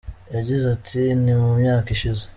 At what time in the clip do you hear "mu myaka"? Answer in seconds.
1.41-1.87